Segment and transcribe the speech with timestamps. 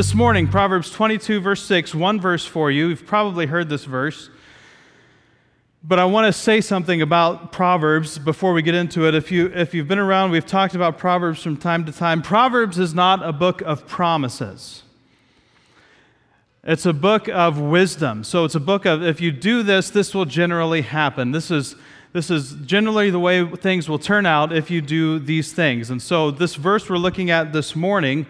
[0.00, 2.88] this morning, Proverbs 22, verse 6, one verse for you.
[2.88, 4.30] You've probably heard this verse.
[5.84, 9.14] But I want to say something about Proverbs before we get into it.
[9.14, 12.22] If, you, if you've been around, we've talked about Proverbs from time to time.
[12.22, 14.84] Proverbs is not a book of promises,
[16.64, 18.24] it's a book of wisdom.
[18.24, 21.32] So it's a book of, if you do this, this will generally happen.
[21.32, 21.76] This is,
[22.14, 25.90] this is generally the way things will turn out if you do these things.
[25.90, 28.24] And so this verse we're looking at this morning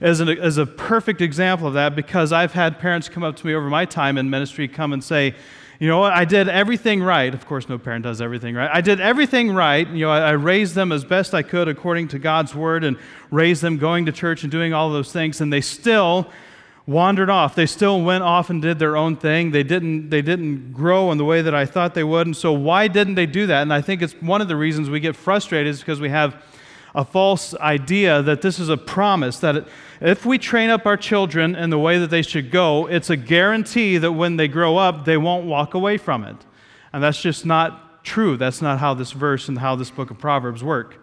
[0.00, 3.46] is, an, is a perfect example of that because I've had parents come up to
[3.46, 5.34] me over my time in ministry come and say,
[5.78, 7.32] you know what, I did everything right.
[7.34, 8.70] Of course, no parent does everything right.
[8.72, 9.86] I did everything right.
[9.88, 12.96] You know, I, I, raised them as best I could according to God's word and
[13.30, 16.30] raised them going to church and doing all those things, and they still
[16.86, 17.54] wandered off.
[17.54, 19.50] They still went off and did their own thing.
[19.50, 22.26] They didn't, they didn't grow in the way that I thought they would.
[22.26, 23.62] And so, why didn't they do that?
[23.62, 26.42] And I think it's one of the reasons we get frustrated is because we have
[26.96, 29.68] a false idea that this is a promise that
[30.00, 33.16] if we train up our children in the way that they should go, it's a
[33.16, 36.36] guarantee that when they grow up, they won't walk away from it.
[36.94, 38.38] And that's just not true.
[38.38, 40.96] That's not how this verse and how this book of Proverbs work.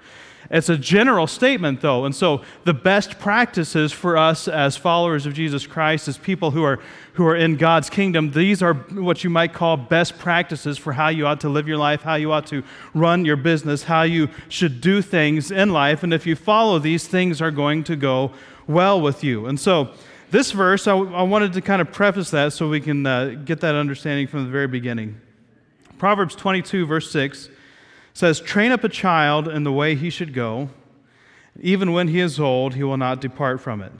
[0.54, 2.06] It's a general statement, though.
[2.06, 6.64] And so, the best practices for us as followers of Jesus Christ, as people who
[6.64, 6.80] are,
[7.14, 11.08] who are in God's kingdom, these are what you might call best practices for how
[11.08, 14.30] you ought to live your life, how you ought to run your business, how you
[14.48, 16.04] should do things in life.
[16.04, 18.32] And if you follow these, things are going to go
[18.68, 19.48] well with you.
[19.48, 19.90] And so,
[20.30, 23.60] this verse, I, I wanted to kind of preface that so we can uh, get
[23.62, 25.20] that understanding from the very beginning.
[25.98, 27.50] Proverbs 22, verse 6
[28.14, 30.70] says, Train up a child in the way he should go.
[31.60, 33.92] Even when he is old, he will not depart from it.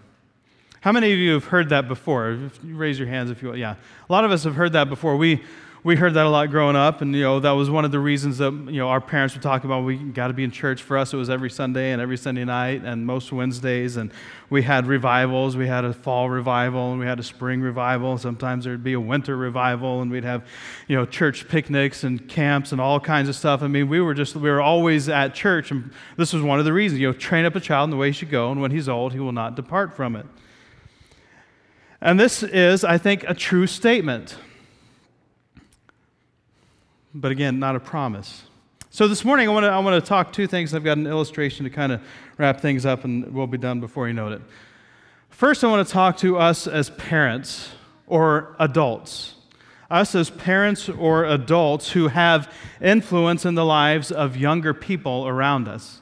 [0.82, 2.38] How many of you have heard that before?
[2.64, 3.60] Raise your hands if you want.
[3.60, 3.76] Yeah.
[4.10, 5.16] A lot of us have heard that before.
[5.16, 5.42] We,
[5.86, 8.00] we heard that a lot growing up, and you know that was one of the
[8.00, 10.82] reasons that you know our parents would talk about we got to be in church.
[10.82, 14.10] For us, it was every Sunday and every Sunday night and most Wednesdays, and
[14.50, 15.58] we had revivals.
[15.58, 18.18] We had a fall revival and we had a spring revival.
[18.18, 20.48] Sometimes there'd be a winter revival, and we'd have
[20.88, 23.62] you know church picnics and camps and all kinds of stuff.
[23.62, 26.66] I mean, we were just we were always at church, and this was one of
[26.66, 27.02] the reasons.
[27.02, 28.88] You know, train up a child in the way he should go, and when he's
[28.88, 30.26] old, he will not depart from it.
[32.00, 34.38] And this is, I think, a true statement
[37.14, 38.44] but again, not a promise.
[38.90, 40.74] So this morning, I want to I want to talk two things.
[40.74, 42.02] I've got an illustration to kind of
[42.38, 44.42] wrap things up, and we'll be done before you know it.
[45.30, 47.72] First, I want to talk to us as parents
[48.06, 49.34] or adults.
[49.90, 55.68] Us as parents or adults who have influence in the lives of younger people around
[55.68, 56.02] us.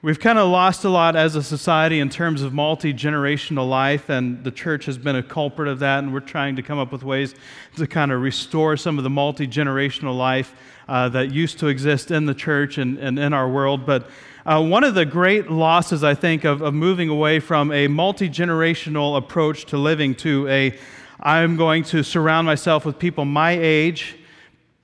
[0.00, 4.08] We've kind of lost a lot as a society in terms of multi generational life,
[4.08, 6.92] and the church has been a culprit of that, and we're trying to come up
[6.92, 7.34] with ways
[7.74, 10.54] to kind of restore some of the multi generational life
[10.88, 13.86] uh, that used to exist in the church and, and in our world.
[13.86, 14.08] But
[14.46, 18.28] uh, one of the great losses, I think, of, of moving away from a multi
[18.28, 20.78] generational approach to living to a
[21.18, 24.14] I'm going to surround myself with people my age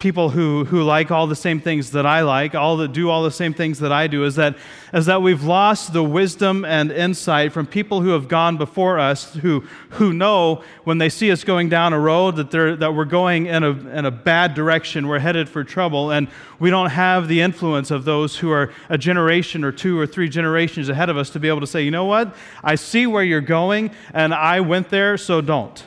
[0.05, 3.23] people who, who like all the same things that I like, all that do all
[3.23, 4.55] the same things that I do, is that,
[4.93, 9.33] is that we've lost the wisdom and insight from people who have gone before us,
[9.33, 9.61] who,
[9.93, 13.47] who know when they see us going down a road that, they're, that we're going
[13.47, 16.29] in a, in a bad direction, we're headed for trouble, and
[16.59, 20.29] we don't have the influence of those who are a generation or two or three
[20.29, 23.25] generations ahead of us to be able to say, you know what, I see where
[23.25, 25.83] you're going, and I went there, so don't.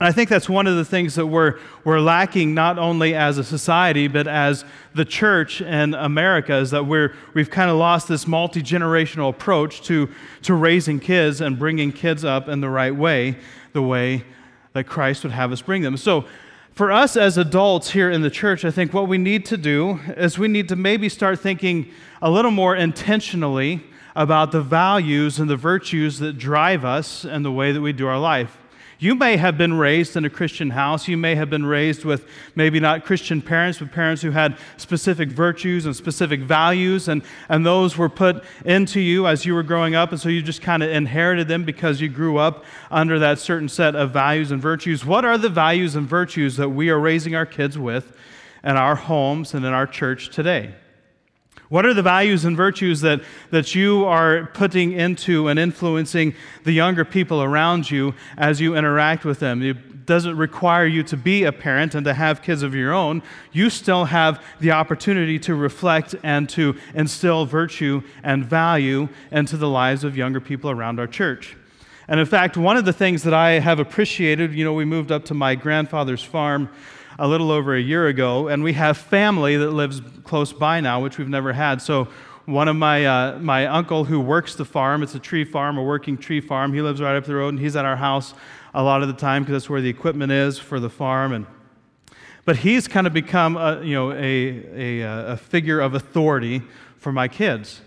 [0.00, 3.36] And I think that's one of the things that we're, we're lacking not only as
[3.36, 8.08] a society, but as the church in America, is that we're, we've kind of lost
[8.08, 10.08] this multi generational approach to,
[10.40, 13.36] to raising kids and bringing kids up in the right way,
[13.74, 14.24] the way
[14.72, 15.98] that Christ would have us bring them.
[15.98, 16.24] So,
[16.72, 20.00] for us as adults here in the church, I think what we need to do
[20.16, 21.90] is we need to maybe start thinking
[22.22, 23.82] a little more intentionally
[24.16, 28.06] about the values and the virtues that drive us and the way that we do
[28.06, 28.59] our life.
[29.02, 31.08] You may have been raised in a Christian house.
[31.08, 35.30] You may have been raised with maybe not Christian parents, but parents who had specific
[35.30, 39.94] virtues and specific values, and, and those were put into you as you were growing
[39.94, 40.12] up.
[40.12, 43.70] And so you just kind of inherited them because you grew up under that certain
[43.70, 45.02] set of values and virtues.
[45.02, 48.14] What are the values and virtues that we are raising our kids with
[48.62, 50.74] in our homes and in our church today?
[51.70, 53.20] What are the values and virtues that,
[53.50, 59.24] that you are putting into and influencing the younger people around you as you interact
[59.24, 59.62] with them?
[59.62, 63.22] It doesn't require you to be a parent and to have kids of your own.
[63.52, 69.68] You still have the opportunity to reflect and to instill virtue and value into the
[69.68, 71.56] lives of younger people around our church.
[72.08, 75.12] And in fact, one of the things that I have appreciated, you know, we moved
[75.12, 76.68] up to my grandfather's farm
[77.20, 81.02] a little over a year ago, and we have family that lives close by now,
[81.02, 81.82] which we've never had.
[81.82, 82.08] So
[82.46, 85.82] one of my, uh, my uncle who works the farm, it's a tree farm, a
[85.82, 86.72] working tree farm.
[86.72, 88.32] He lives right up the road and he's at our house
[88.72, 91.34] a lot of the time because that's where the equipment is for the farm.
[91.34, 91.46] And,
[92.46, 96.62] but he's kind of become a, you know, a, a, a figure of authority
[96.96, 97.82] for my kids.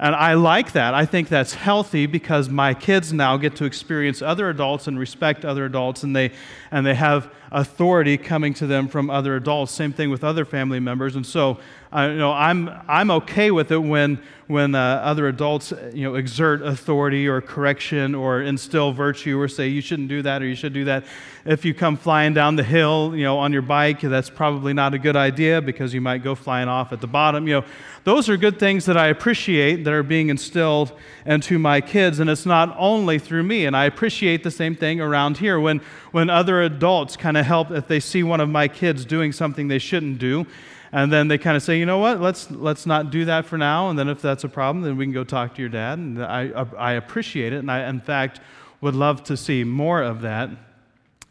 [0.00, 0.94] And I like that.
[0.94, 5.44] I think that's healthy because my kids now get to experience other adults and respect
[5.44, 6.32] other adults, and they,
[6.70, 9.72] and they have authority coming to them from other adults.
[9.72, 11.16] Same thing with other family members.
[11.16, 11.60] And so,
[11.92, 16.14] uh, you know, I'm, I'm okay with it when, when uh, other adults, you know,
[16.14, 20.54] exert authority or correction or instill virtue or say you shouldn't do that or you
[20.54, 21.04] should do that.
[21.44, 24.94] If you come flying down the hill, you know, on your bike, that's probably not
[24.94, 27.48] a good idea because you might go flying off at the bottom.
[27.48, 27.64] You know,
[28.04, 30.92] those are good things that I appreciate that are being instilled
[31.26, 33.66] into my kids, and it's not only through me.
[33.66, 35.80] And I appreciate the same thing around here when,
[36.12, 39.66] when other adults kind of help if they see one of my kids doing something
[39.66, 40.46] they shouldn't do.
[40.92, 43.56] And then they kind of say, you know what, let's, let's not do that for
[43.56, 43.90] now.
[43.90, 45.98] And then if that's a problem, then we can go talk to your dad.
[45.98, 47.58] And I, I appreciate it.
[47.58, 48.40] And I, in fact,
[48.80, 50.50] would love to see more of that.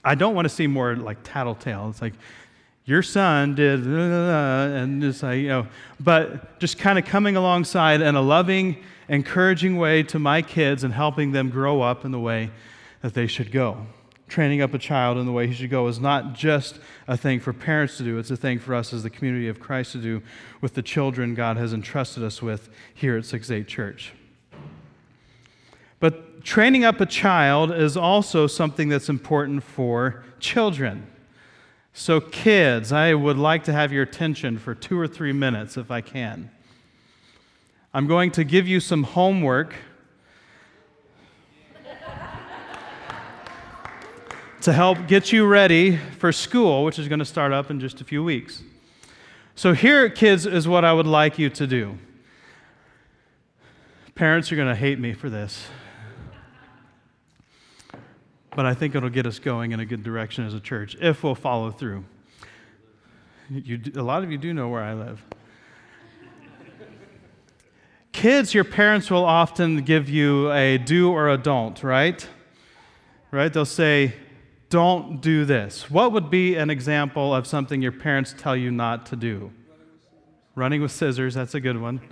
[0.03, 1.89] I don't want to see more like tattletale.
[1.89, 2.13] It's like,
[2.85, 5.67] your son did, and just like, you know,
[5.99, 8.77] but just kind of coming alongside in a loving,
[9.07, 12.49] encouraging way to my kids and helping them grow up in the way
[13.01, 13.85] that they should go
[14.29, 17.39] training up a child in the way he should go is not just a thing
[17.39, 19.97] for parents to do, it's a thing for us as the community of Christ to
[19.97, 20.21] do
[20.61, 24.13] with the children God has entrusted us with here at 6 8 Church.
[25.99, 31.07] But training up a child is also something that's important for children.
[31.91, 35.91] So, kids, I would like to have your attention for two or three minutes if
[35.91, 36.51] I can.
[37.93, 39.73] I'm going to give you some homework
[44.61, 48.01] to help get you ready for school, which is going to start up in just
[48.01, 48.61] a few weeks.
[49.55, 51.97] So, here, kids, is what I would like you to do.
[54.15, 55.65] Parents are going to hate me for this,
[58.55, 61.23] but I think it'll get us going in a good direction as a church if
[61.23, 62.03] we'll follow through.
[63.49, 65.23] You, a lot of you do know where I live.
[68.11, 72.27] Kids, your parents will often give you a do or a don't, right?
[73.31, 73.51] Right?
[73.53, 74.13] They'll say,
[74.69, 75.89] don't do this.
[75.89, 79.51] What would be an example of something your parents tell you not to do?
[80.53, 82.01] Running with scissors, that's a good one.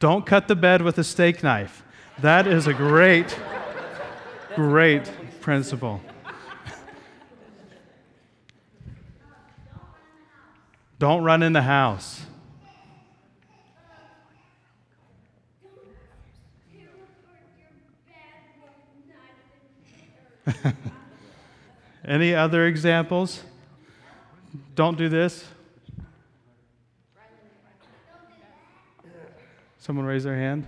[0.00, 1.82] Don't cut the bed with a steak knife.
[2.20, 3.38] That is a great,
[4.54, 5.10] great
[5.40, 6.00] principle.
[10.98, 12.22] Don't run in the house.
[22.04, 23.42] Any other examples?
[24.74, 25.44] Don't do this.
[29.78, 30.66] Someone raise their hand.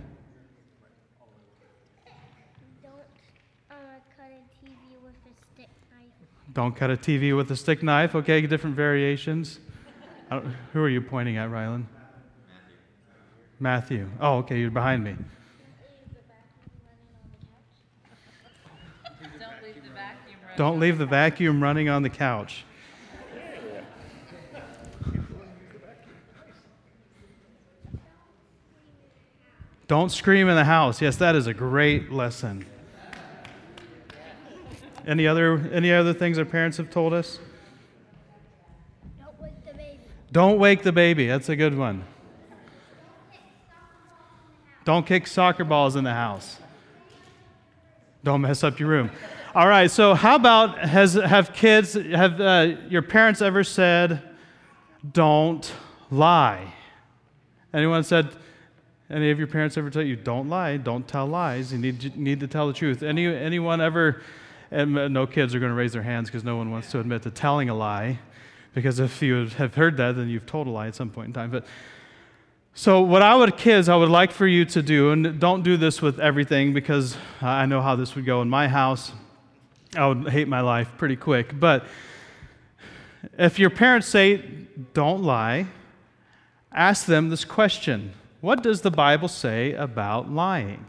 [6.53, 8.13] Don't cut a TV with a stick knife.
[8.13, 9.59] Okay, different variations.
[10.73, 11.85] Who are you pointing at, Rylan?
[13.59, 14.05] Matthew.
[14.05, 14.09] Matthew.
[14.19, 15.15] Oh, okay, you're behind me.
[20.57, 22.65] Don't leave the vacuum running on the couch.
[29.87, 31.01] Don't scream in the house.
[31.01, 32.65] Yes, that is a great lesson.
[35.05, 37.39] Any other, any other things our parents have told us?
[39.19, 39.99] Don't wake the baby.
[40.31, 41.27] Don't wake the baby.
[41.27, 42.05] That's a good one.
[44.85, 46.57] Don't kick soccer balls in the house.
[48.23, 49.11] Don't mess up your room.
[49.53, 54.21] All right, so how about has have kids have uh, your parents ever said
[55.11, 55.69] don't
[56.09, 56.73] lie?
[57.73, 58.29] Anyone said
[59.09, 62.11] any of your parents ever tell you don't lie, don't tell lies, you need you
[62.15, 63.03] need to tell the truth.
[63.03, 64.21] Any anyone ever
[64.71, 67.23] and no kids are going to raise their hands because no one wants to admit
[67.23, 68.19] to telling a lie
[68.73, 71.33] because if you have heard that then you've told a lie at some point in
[71.33, 71.51] time.
[71.51, 71.65] But
[72.73, 75.75] so, what I would, kids, I would like for you to do, and don't do
[75.75, 79.11] this with everything because I know how this would go in my house.
[79.95, 81.59] I would hate my life pretty quick.
[81.59, 81.85] But
[83.37, 84.37] if your parents say,
[84.93, 85.67] don't lie,
[86.71, 90.85] ask them this question What does the Bible say about lying?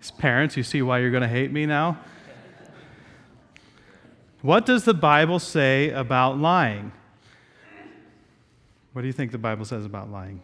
[0.00, 1.98] As parents, you see why you're going to hate me now?
[4.40, 6.90] What does the Bible say about lying?
[8.92, 10.42] What do you think the Bible says about lying?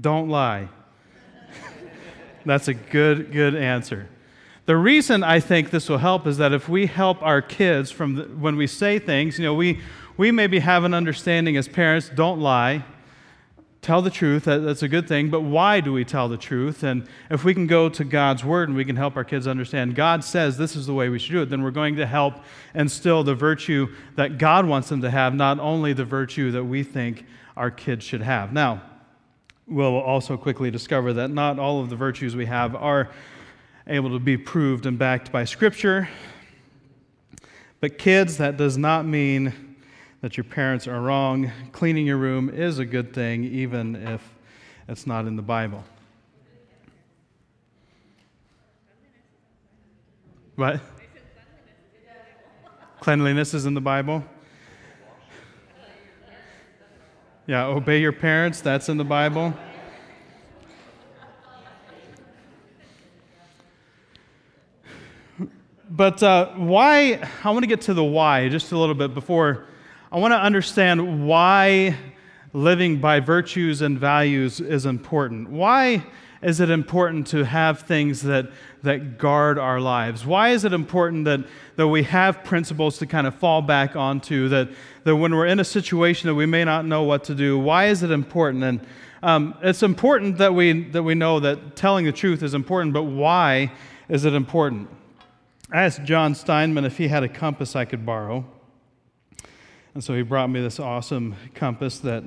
[0.00, 0.68] Don't lie.
[2.44, 4.08] That's a good, good answer.
[4.66, 8.14] The reason I think this will help is that if we help our kids from
[8.14, 9.80] the, when we say things, you know, we,
[10.16, 12.84] we maybe have an understanding as parents don't lie,
[13.82, 16.84] tell the truth, that, that's a good thing, but why do we tell the truth?
[16.84, 19.96] And if we can go to God's Word and we can help our kids understand
[19.96, 22.36] God says this is the way we should do it, then we're going to help
[22.74, 26.84] instill the virtue that God wants them to have, not only the virtue that we
[26.84, 28.52] think our kids should have.
[28.52, 28.82] Now,
[29.66, 33.10] we'll also quickly discover that not all of the virtues we have are
[33.88, 36.08] able to be proved and backed by Scripture.
[37.80, 39.71] But, kids, that does not mean
[40.22, 41.50] that your parents are wrong.
[41.72, 44.22] Cleaning your room is a good thing, even if
[44.88, 45.84] it's not in the Bible.
[50.54, 50.80] What?
[53.00, 54.24] Cleanliness is in the Bible?
[57.48, 59.52] Yeah, obey your parents, that's in the Bible.
[65.90, 69.66] But uh, why, I want to get to the why just a little bit before.
[70.12, 71.96] I want to understand why
[72.52, 75.48] living by virtues and values is important.
[75.48, 76.04] Why
[76.42, 78.50] is it important to have things that,
[78.82, 80.26] that guard our lives?
[80.26, 81.40] Why is it important that,
[81.76, 84.68] that we have principles to kind of fall back onto, that,
[85.04, 87.86] that when we're in a situation that we may not know what to do, why
[87.86, 88.64] is it important?
[88.64, 88.86] And
[89.22, 93.04] um, it's important that we, that we know that telling the truth is important, but
[93.04, 93.72] why
[94.10, 94.90] is it important?
[95.70, 98.44] I asked John Steinman if he had a compass I could borrow.
[99.94, 102.24] And so he brought me this awesome compass that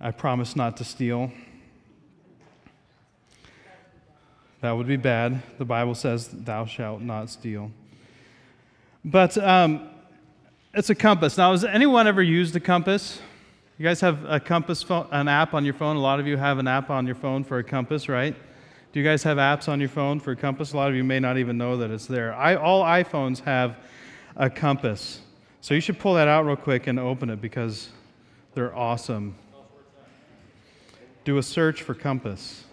[0.00, 1.30] I promised not to steal.
[4.60, 5.40] That would be bad.
[5.58, 7.70] The Bible says, Thou shalt not steal.
[9.04, 9.88] But um,
[10.74, 11.38] it's a compass.
[11.38, 13.20] Now, has anyone ever used a compass?
[13.78, 15.94] You guys have a compass an app on your phone?
[15.94, 18.34] A lot of you have an app on your phone for a compass, right?
[18.92, 20.72] Do you guys have apps on your phone for a compass?
[20.72, 22.34] A lot of you may not even know that it's there.
[22.34, 23.76] I, all iPhones have
[24.34, 25.20] a compass.
[25.68, 27.90] So you should pull that out real quick and open it because
[28.54, 29.34] they're awesome.
[31.24, 32.64] Do a search for compass.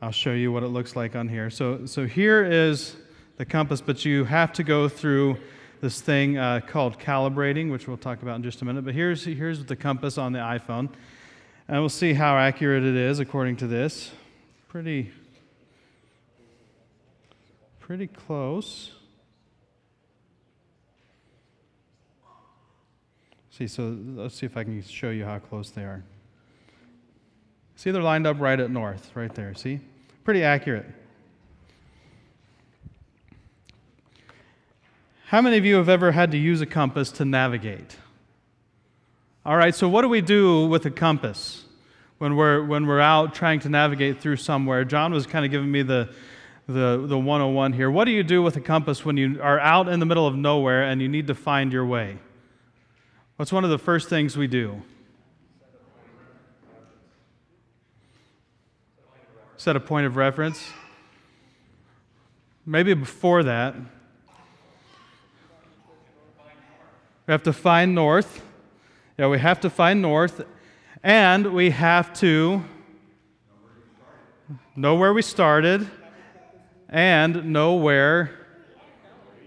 [0.00, 1.50] I'll show you what it looks like on here.
[1.50, 2.94] So, so here is
[3.36, 5.38] the compass, but you have to go through
[5.80, 8.84] this thing uh, called calibrating, which we'll talk about in just a minute.
[8.84, 10.88] But here's, here's the compass on the iPhone.
[11.66, 14.12] And we'll see how accurate it is according to this.
[14.68, 15.10] Pretty,
[17.88, 18.90] pretty close.
[23.48, 26.04] See, so let's see if I can show you how close they are.
[27.76, 29.54] See, they're lined up right at north, right there.
[29.54, 29.80] See?
[30.22, 30.84] Pretty accurate.
[35.28, 37.96] How many of you have ever had to use a compass to navigate?
[39.46, 41.64] All right, so what do we do with a compass
[42.18, 44.84] when we're, when we're out trying to navigate through somewhere?
[44.84, 46.10] John was kind of giving me the,
[46.68, 47.90] the, the 101 here.
[47.90, 50.36] What do you do with a compass when you are out in the middle of
[50.36, 52.18] nowhere and you need to find your way?
[53.36, 54.82] What's one of the first things we do?
[59.56, 60.70] Set a point of reference.
[62.64, 63.74] Maybe before that,
[67.28, 68.42] We have to find north.
[69.18, 70.46] Yeah, we have to find north.
[71.02, 72.64] And we have to
[74.74, 75.90] know where we started
[76.88, 78.30] and know where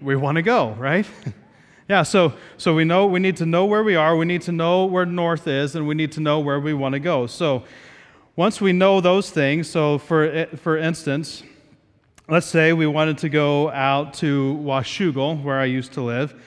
[0.02, 1.06] we want to go, right?
[1.90, 4.52] yeah, so, so we know we need to know where we are, we need to
[4.52, 7.28] know where north is, and we need to know where we want to go.
[7.28, 7.64] So
[8.36, 11.44] once we know those things, so for, for instance,
[12.28, 16.42] let's say we wanted to go out to Washougal, where I used to live.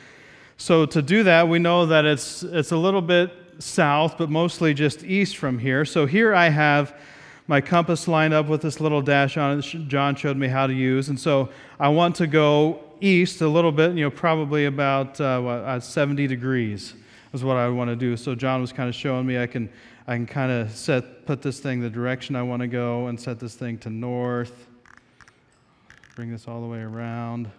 [0.56, 4.72] So to do that, we know that it's, it's a little bit south, but mostly
[4.72, 5.84] just east from here.
[5.84, 6.96] So here I have
[7.46, 10.72] my compass lined up with this little dash on it John showed me how to
[10.72, 11.08] use.
[11.08, 15.40] And so I want to go east a little bit, you know, probably about uh,
[15.40, 16.94] what, uh, 70 degrees
[17.32, 18.16] is what I want to do.
[18.16, 19.68] So John was kind of showing me I can,
[20.06, 23.20] I can kind of set, put this thing the direction I want to go and
[23.20, 24.66] set this thing to north.
[26.16, 27.50] Bring this all the way around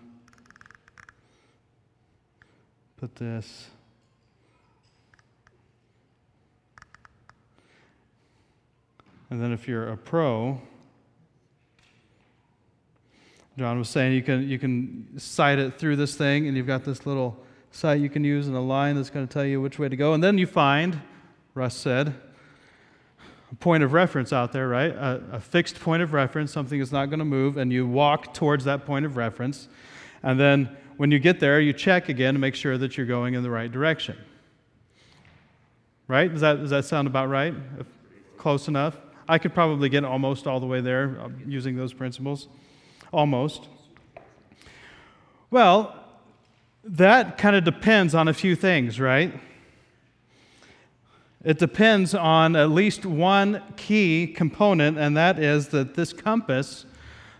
[3.05, 3.67] put this.
[9.29, 10.61] And then if you're a pro,
[13.57, 16.83] John was saying you can, you can sight it through this thing, and you've got
[16.83, 17.37] this little
[17.71, 19.95] sight you can use and a line that's going to tell you which way to
[19.95, 20.13] go.
[20.13, 21.01] And then you find,
[21.53, 22.13] Russ said,
[23.51, 24.91] a point of reference out there, right?
[24.91, 28.33] A, a fixed point of reference, something is not going to move, and you walk
[28.33, 29.67] towards that point of reference.
[30.23, 33.33] And then when you get there, you check again to make sure that you're going
[33.33, 34.17] in the right direction.
[36.07, 36.31] Right?
[36.31, 37.53] Does that, does that sound about right?
[38.37, 38.97] Close enough?
[39.27, 42.47] I could probably get almost all the way there uh, using those principles.
[43.11, 43.67] almost.
[45.49, 45.95] Well,
[46.83, 49.33] that kind of depends on a few things, right?
[51.43, 56.85] It depends on at least one key component, and that is that this compass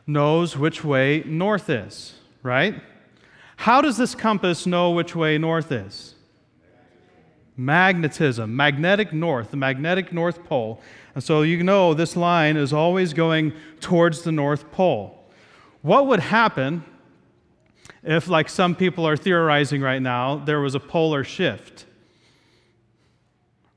[0.07, 2.13] knows which way north is,
[2.43, 2.81] right?
[3.57, 6.14] How does this compass know which way north is?
[7.57, 10.81] Magnetism, magnetic north, the magnetic north pole.
[11.13, 15.23] And so you know this line is always going towards the north pole.
[15.81, 16.83] What would happen
[18.03, 21.85] if, like some people are theorizing right now, there was a polar shift?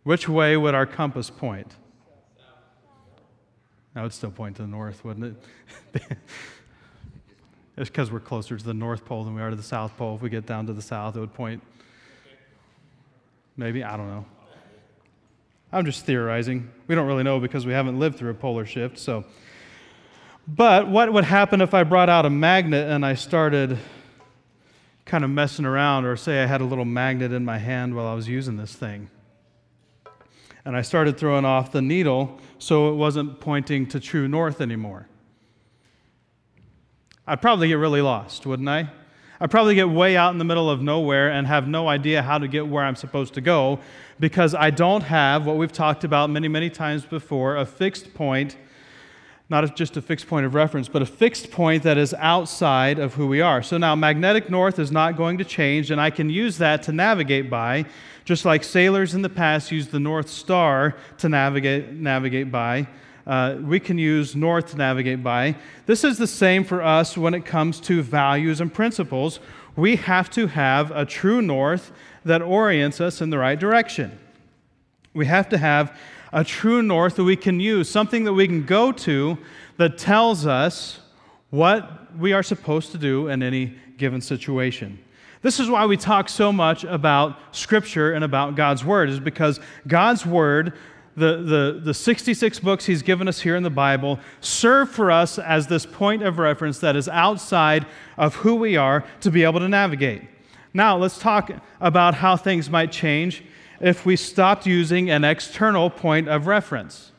[0.03, 1.75] Which way would our compass point?
[3.95, 5.37] That would still point to the north, wouldn't
[5.95, 6.03] it?
[7.77, 10.15] it's because we're closer to the North Pole than we are to the South Pole.
[10.15, 11.63] If we get down to the south, it would point.
[13.59, 14.25] Maybe, I don't know.
[15.71, 16.71] I'm just theorizing.
[16.87, 18.99] We don't really know because we haven't lived through a polar shift.
[18.99, 19.27] So,
[20.47, 23.79] but what would happen if I brought out a magnet and I started
[25.05, 28.07] kind of messing around, or say I had a little magnet in my hand while
[28.07, 29.11] I was using this thing?
[30.69, 35.09] and I started throwing off the needle so it wasn't pointing to true north anymore.
[37.27, 38.91] I'd probably get really lost, wouldn't I?
[39.41, 42.39] I'd probably get way out in the middle of nowhere and have no idea how
[42.39, 43.79] to get where I'm supposed to go
[44.19, 48.57] because I don't have what we've talked about many, many times before a fixed point,
[49.49, 53.15] not just a fixed point of reference, but a fixed point that is outside of
[53.15, 53.63] who we are.
[53.63, 56.93] So now magnetic north is not going to change, and I can use that to
[56.93, 57.85] navigate by
[58.25, 62.87] just like sailors in the past used the North Star to navigate, navigate by,
[63.29, 65.55] uh, we can use north to navigate by.
[65.87, 69.39] This is the same for us when it comes to values and principles.
[69.77, 71.93] We have to have a true north
[72.25, 74.19] that orients us in the right direction.
[75.13, 75.97] We have to have
[76.33, 79.39] a true north that we can use, something that we can go to
[79.77, 81.01] that tells us
[81.51, 84.99] what we are supposed to do in any given situation.
[85.41, 89.61] This is why we talk so much about Scripture and about God's Word, is because
[89.87, 90.73] God's Word,
[91.19, 95.39] the, the, the 66 books He's given us here in the Bible, serve for us
[95.39, 99.61] as this point of reference that is outside of who we are to be able
[99.61, 100.23] to navigate.
[100.75, 101.51] Now, let's talk
[101.81, 103.43] about how things might change
[103.81, 107.13] if we stopped using an external point of reference.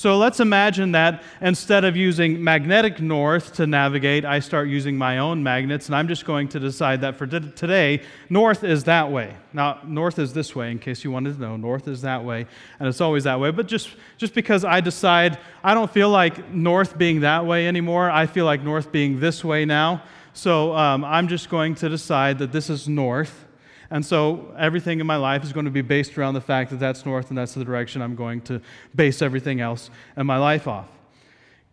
[0.00, 5.18] So let's imagine that instead of using magnetic north to navigate, I start using my
[5.18, 9.36] own magnets, and I'm just going to decide that for today, north is that way.
[9.52, 11.58] Now, north is this way, in case you wanted to know.
[11.58, 12.46] North is that way,
[12.78, 13.50] and it's always that way.
[13.50, 18.08] But just, just because I decide I don't feel like north being that way anymore,
[18.08, 20.02] I feel like north being this way now.
[20.32, 23.44] So um, I'm just going to decide that this is north.
[23.90, 26.78] And so everything in my life is going to be based around the fact that
[26.78, 28.60] that's north and that's the direction I'm going to
[28.94, 30.88] base everything else in my life off.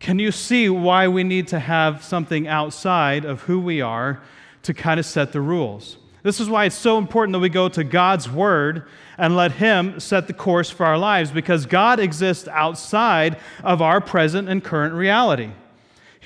[0.00, 4.20] Can you see why we need to have something outside of who we are
[4.62, 5.98] to kind of set the rules?
[6.22, 8.84] This is why it's so important that we go to God's Word
[9.16, 14.00] and let Him set the course for our lives because God exists outside of our
[14.00, 15.50] present and current reality.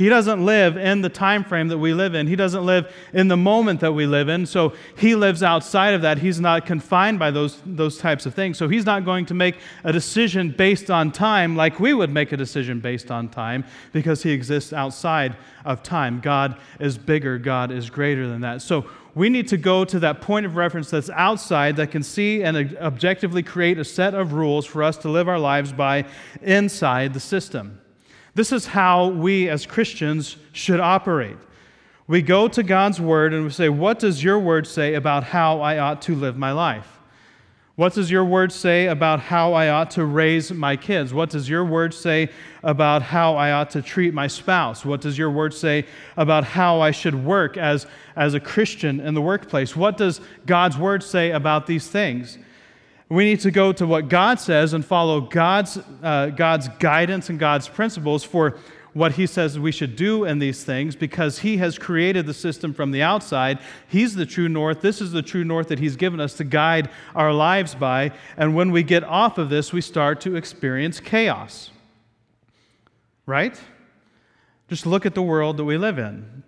[0.02, 2.26] He doesn't live in the time frame that we live in.
[2.26, 4.46] He doesn't live in the moment that we live in.
[4.46, 6.18] So he lives outside of that.
[6.18, 8.58] He's not confined by those, those types of things.
[8.58, 12.32] So he's not going to make a decision based on time like we would make
[12.32, 16.18] a decision based on time because he exists outside of time.
[16.18, 18.60] God is bigger, God is greater than that.
[18.60, 22.42] So we need to go to that point of reference that's outside that can see
[22.42, 26.06] and objectively create a set of rules for us to live our lives by
[26.42, 27.78] inside the system.
[28.34, 31.36] This is how we as Christians should operate.
[32.06, 35.60] We go to God's word and we say, What does your word say about how
[35.60, 36.98] I ought to live my life?
[37.74, 41.14] What does your word say about how I ought to raise my kids?
[41.14, 42.28] What does your word say
[42.62, 44.84] about how I ought to treat my spouse?
[44.84, 45.86] What does your word say
[46.18, 49.74] about how I should work as, as a Christian in the workplace?
[49.74, 52.36] What does God's word say about these things?
[53.12, 57.38] We need to go to what God says and follow God's, uh, God's guidance and
[57.38, 58.56] God's principles for
[58.94, 62.72] what He says we should do in these things because He has created the system
[62.72, 63.58] from the outside.
[63.86, 64.80] He's the true north.
[64.80, 68.12] This is the true north that He's given us to guide our lives by.
[68.38, 71.70] And when we get off of this, we start to experience chaos.
[73.26, 73.60] Right?
[74.68, 76.44] Just look at the world that we live in.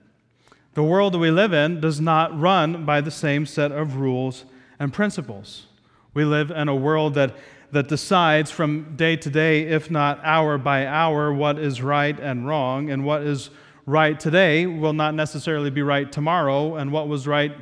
[0.72, 4.46] The world that we live in does not run by the same set of rules
[4.78, 5.66] and principles.
[6.14, 7.36] We live in a world that,
[7.72, 12.46] that decides from day to day, if not hour by hour, what is right and
[12.46, 13.50] wrong, and what is
[13.84, 17.52] right today will not necessarily be right tomorrow, and what was right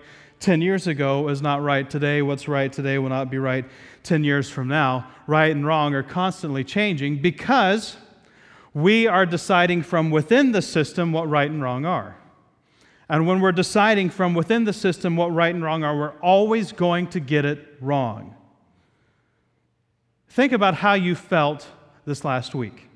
[0.40, 2.20] 10 years ago is not right today.
[2.20, 3.64] What's right today will not be right
[4.02, 5.08] 10 years from now.
[5.26, 7.96] Right and wrong are constantly changing because
[8.74, 12.16] We are deciding from within the system what right and wrong are.
[13.08, 16.72] And when we're deciding from within the system what right and wrong are, we're always
[16.72, 18.34] going to get it wrong.
[20.32, 21.66] Think about how you felt
[22.06, 22.88] this last week.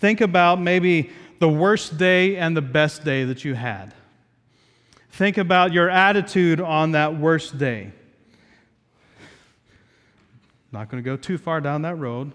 [0.00, 3.94] Think about maybe the worst day and the best day that you had.
[5.12, 7.92] Think about your attitude on that worst day.
[10.72, 12.32] Not going to go too far down that road.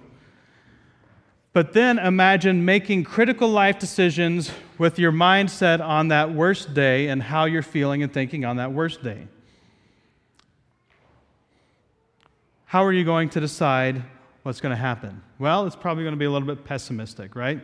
[1.51, 7.21] But then imagine making critical life decisions with your mindset on that worst day and
[7.21, 9.27] how you're feeling and thinking on that worst day.
[12.69, 14.03] How are you going to decide
[14.43, 15.21] what's going to happen?
[15.39, 17.62] Well, it's probably going to be a little bit pessimistic, right?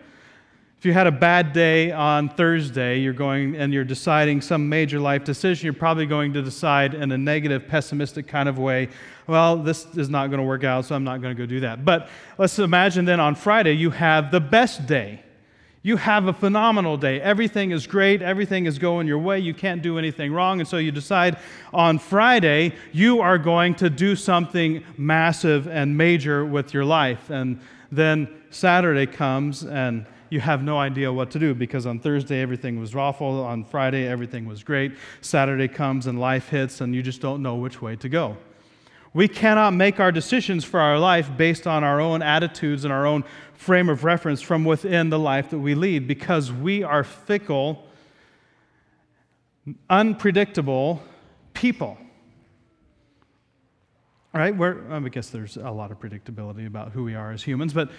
[0.79, 5.01] If you had a bad day on Thursday, you're going and you're deciding some major
[5.01, 8.87] life decision, you're probably going to decide in a negative, pessimistic kind of way,
[9.27, 11.59] well, this is not going to work out, so I'm not going to go do
[11.59, 11.83] that.
[11.83, 15.21] But let's imagine then on Friday you have the best day.
[15.85, 17.19] You have a phenomenal day.
[17.19, 18.21] Everything is great.
[18.21, 19.39] Everything is going your way.
[19.39, 20.61] You can't do anything wrong.
[20.61, 21.37] And so you decide
[21.73, 27.29] on Friday you are going to do something massive and major with your life.
[27.29, 27.59] And
[27.91, 32.79] then Saturday comes and you have no idea what to do because on Thursday everything
[32.79, 37.19] was awful, on Friday everything was great, Saturday comes and life hits and you just
[37.19, 38.37] don't know which way to go.
[39.13, 43.05] We cannot make our decisions for our life based on our own attitudes and our
[43.05, 43.23] own
[43.53, 47.87] frame of reference from within the life that we lead because we are fickle,
[49.89, 51.01] unpredictable
[51.53, 51.97] people.
[54.33, 57.31] All right, Where, um, I guess there's a lot of predictability about who we are
[57.31, 57.89] as humans, but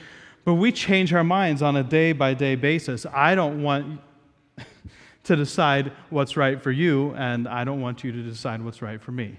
[0.44, 3.07] but we change our minds on a day by day basis.
[3.07, 4.00] I don't want
[5.24, 9.00] to decide what's right for you, and I don't want you to decide what's right
[9.00, 9.38] for me.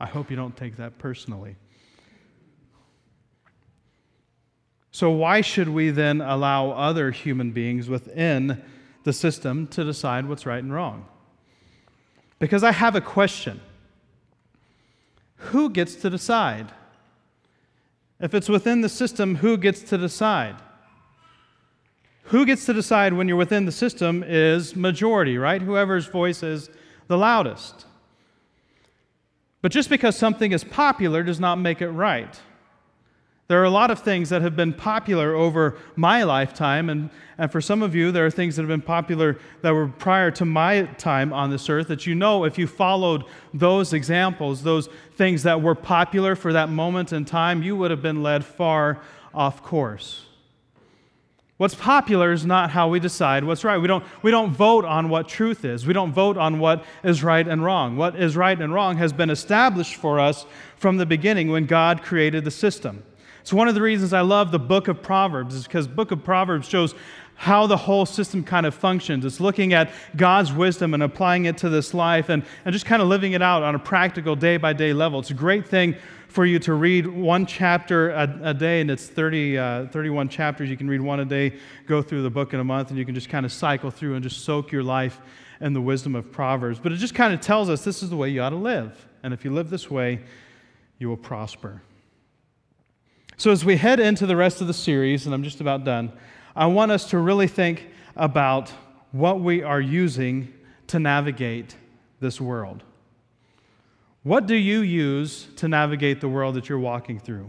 [0.00, 1.56] I hope you don't take that personally.
[4.90, 8.62] So, why should we then allow other human beings within
[9.04, 11.06] the system to decide what's right and wrong?
[12.38, 13.60] Because I have a question
[15.36, 16.72] Who gets to decide?
[18.20, 20.56] If it's within the system, who gets to decide?
[22.24, 25.62] Who gets to decide when you're within the system is majority, right?
[25.62, 26.68] Whoever's voice is
[27.06, 27.86] the loudest.
[29.60, 32.40] But just because something is popular does not make it right.
[33.48, 37.50] There are a lot of things that have been popular over my lifetime, and, and
[37.50, 40.44] for some of you, there are things that have been popular that were prior to
[40.44, 45.44] my time on this earth that you know if you followed those examples, those things
[45.44, 49.00] that were popular for that moment in time, you would have been led far
[49.32, 50.27] off course.
[51.58, 53.78] What's popular is not how we decide what's right.
[53.78, 55.86] We don't, we don't vote on what truth is.
[55.86, 57.96] We don't vote on what is right and wrong.
[57.96, 62.02] What is right and wrong has been established for us from the beginning when God
[62.02, 63.02] created the system.
[63.40, 66.22] It's one of the reasons I love the book of Proverbs, is because book of
[66.24, 66.94] Proverbs shows
[67.34, 69.24] how the whole system kind of functions.
[69.24, 73.00] It's looking at God's wisdom and applying it to this life and, and just kind
[73.00, 75.20] of living it out on a practical day by day level.
[75.20, 75.94] It's a great thing
[76.26, 80.68] for you to read one chapter a, a day, and it's 30, uh, 31 chapters.
[80.68, 83.04] You can read one a day, go through the book in a month, and you
[83.04, 85.20] can just kind of cycle through and just soak your life
[85.60, 86.80] in the wisdom of Proverbs.
[86.80, 89.06] But it just kind of tells us this is the way you ought to live.
[89.22, 90.20] And if you live this way,
[90.98, 91.82] you will prosper.
[93.38, 96.10] So, as we head into the rest of the series, and I'm just about done,
[96.56, 98.72] I want us to really think about
[99.12, 100.52] what we are using
[100.88, 101.76] to navigate
[102.18, 102.82] this world.
[104.24, 107.48] What do you use to navigate the world that you're walking through?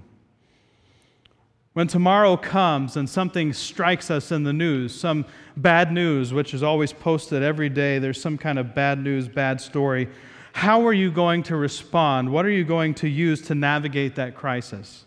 [1.74, 5.26] When tomorrow comes and something strikes us in the news, some
[5.58, 9.60] bad news, which is always posted every day, there's some kind of bad news, bad
[9.60, 10.08] story,
[10.54, 12.32] how are you going to respond?
[12.32, 15.06] What are you going to use to navigate that crisis?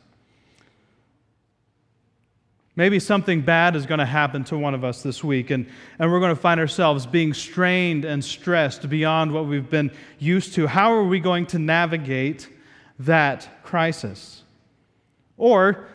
[2.75, 5.67] Maybe something bad is going to happen to one of us this week, and,
[5.99, 10.55] and we're going to find ourselves being strained and stressed beyond what we've been used
[10.55, 10.67] to.
[10.67, 12.49] How are we going to navigate
[12.99, 14.43] that crisis?
[15.37, 15.87] Or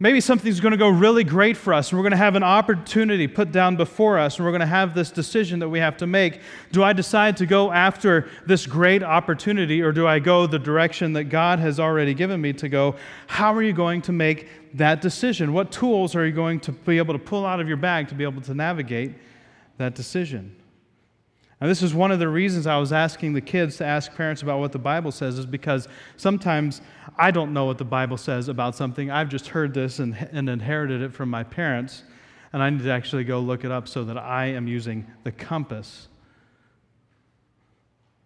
[0.00, 2.42] maybe something's going to go really great for us, and we're going to have an
[2.42, 5.96] opportunity put down before us, and we're going to have this decision that we have
[5.96, 6.40] to make.
[6.72, 11.12] Do I decide to go after this great opportunity, or do I go the direction
[11.14, 12.94] that God has already given me to go?
[13.26, 15.52] How are you going to make that decision?
[15.52, 18.14] What tools are you going to be able to pull out of your bag to
[18.14, 19.14] be able to navigate
[19.78, 20.54] that decision?
[21.60, 24.42] And this is one of the reasons I was asking the kids to ask parents
[24.42, 26.80] about what the Bible says, is because sometimes
[27.16, 29.10] I don't know what the Bible says about something.
[29.10, 32.04] I've just heard this and, and inherited it from my parents,
[32.52, 35.32] and I need to actually go look it up so that I am using the
[35.32, 36.06] compass,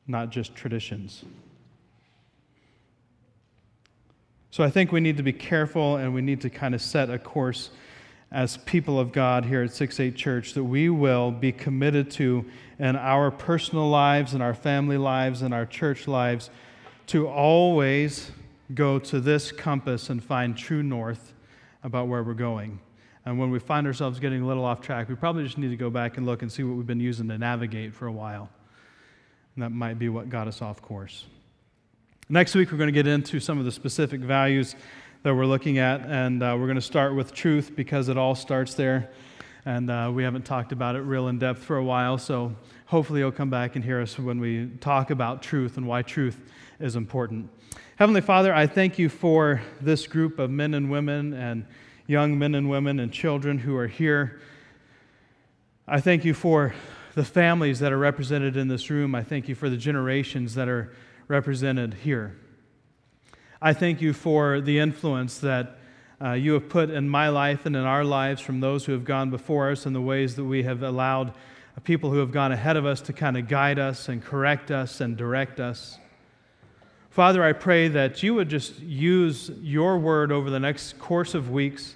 [0.07, 1.25] not just traditions.
[4.51, 7.09] So I think we need to be careful and we need to kind of set
[7.09, 7.71] a course
[8.33, 12.45] as people of God here at 6 8 Church that we will be committed to
[12.79, 16.51] in our personal lives and our family lives and our church lives
[17.09, 18.31] to always
[18.75, 21.35] go to this compass and find true north
[21.85, 22.81] about where we're going.
[23.27, 25.77] And when we find ourselves getting a little off track, we probably just need to
[25.77, 28.49] go back and look and see what we've been using to navigate for a while.
[29.55, 31.27] And that might be what got us off course.
[32.29, 34.75] Next week, we're going to get into some of the specific values
[35.23, 38.35] that we're looking at, and uh, we're going to start with truth because it all
[38.35, 39.11] starts there.
[39.65, 42.57] And uh, we haven't talked about it real in depth for a while, so
[42.87, 46.41] hopefully you'll come back and hear us when we talk about truth and why truth
[46.81, 47.51] is important.
[47.95, 51.67] Heavenly Father, I thank you for this group of men and women and
[52.09, 54.41] young men and women and children who are here.
[55.87, 56.75] I thank you for
[57.15, 59.15] the families that are represented in this room.
[59.15, 60.93] I thank you for the generations that are
[61.29, 62.37] represented here.
[63.65, 65.79] I thank you for the influence that
[66.21, 69.05] uh, you have put in my life and in our lives from those who have
[69.05, 71.33] gone before us and the ways that we have allowed
[71.85, 75.01] people who have gone ahead of us to kind of guide us and correct us
[75.01, 76.01] and direct us.
[77.11, 81.49] Father, I pray that you would just use your word over the next course of
[81.49, 81.95] weeks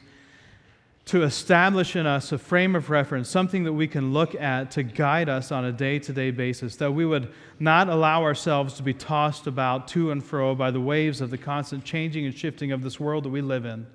[1.07, 4.83] to establish in us a frame of reference, something that we can look at to
[4.83, 8.83] guide us on a day to day basis, that we would not allow ourselves to
[8.83, 12.73] be tossed about to and fro by the waves of the constant changing and shifting
[12.73, 13.87] of this world that we live in.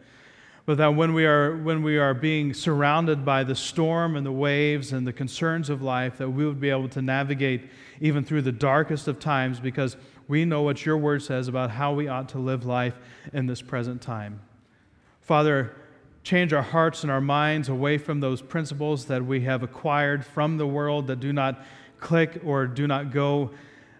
[0.65, 4.31] But that when we are, when we are being surrounded by the storm and the
[4.31, 7.69] waves and the concerns of life, that we would be able to navigate
[7.99, 9.97] even through the darkest of times because
[10.29, 12.97] we know what your word says about how we ought to live life
[13.33, 14.39] in this present time.
[15.19, 15.75] Father,
[16.23, 20.57] change our hearts and our minds away from those principles that we have acquired from
[20.57, 21.63] the world that do not
[21.99, 23.51] click or do not go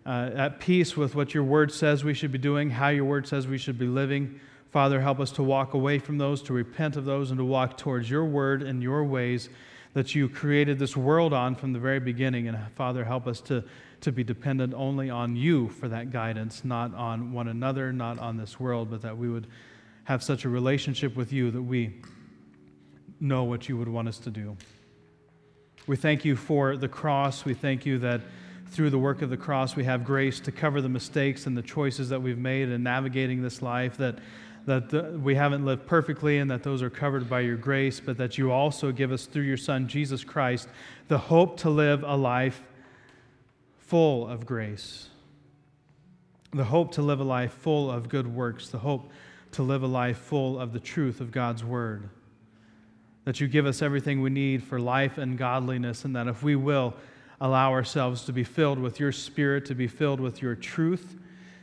[0.06, 3.28] uh, at peace with what your word says we should be doing, how your word
[3.28, 4.40] says we should be living.
[4.72, 7.78] Father, help us to walk away from those, to repent of those, and to walk
[7.78, 9.50] towards your word and your ways
[9.94, 12.48] that you created this world on from the very beginning.
[12.48, 13.64] And Father, help us to,
[14.00, 18.38] to be dependent only on you for that guidance, not on one another, not on
[18.38, 19.48] this world, but that we would
[20.04, 21.94] have such a relationship with you that we
[23.20, 24.58] know what you would want us to do.
[25.88, 27.46] We thank you for the cross.
[27.46, 28.22] We thank you that
[28.68, 31.62] through the work of the cross, we have grace to cover the mistakes and the
[31.62, 34.20] choices that we've made in navigating this life, that,
[34.66, 38.18] that the, we haven't lived perfectly and that those are covered by your grace, but
[38.18, 40.70] that you also give us through your Son, Jesus Christ,
[41.10, 42.64] the hope to live a life
[43.78, 45.10] full of grace,
[46.54, 49.12] the hope to live a life full of good works, the hope
[49.52, 52.10] to live a life full of the truth of God's Word.
[53.26, 56.56] That you give us everything we need for life and godliness, and that if we
[56.56, 56.94] will
[57.40, 61.16] allow ourselves to be filled with your Spirit, to be filled with your truth,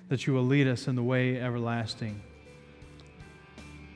[0.08, 2.20] that you will lead us in the way everlasting.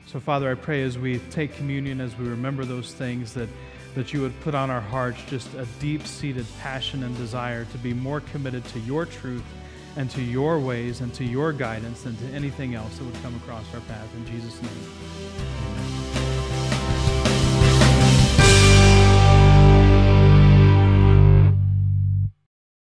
[0.05, 3.49] So, Father, I pray as we take communion, as we remember those things, that,
[3.95, 7.77] that you would put on our hearts just a deep seated passion and desire to
[7.77, 9.43] be more committed to your truth
[9.95, 13.35] and to your ways and to your guidance than to anything else that would come
[13.35, 14.07] across our path.
[14.15, 14.71] In Jesus' name,
[15.67, 15.82] amen.